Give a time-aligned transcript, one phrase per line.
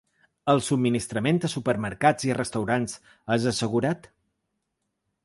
[0.53, 2.97] El subministrament a supermercats i restaurants
[3.37, 4.09] és assegurat?